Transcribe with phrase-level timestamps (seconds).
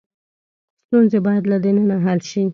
[0.85, 2.41] ستونزې باید له دننه حل شي.